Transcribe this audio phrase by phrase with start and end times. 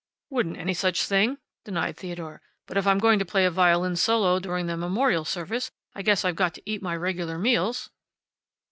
[0.31, 2.41] "Wouldn't any such thing," denied Theodore.
[2.65, 6.25] "But if I'm going to play a violin solo during the memorial service I guess
[6.25, 7.91] I've got to eat my regular meals."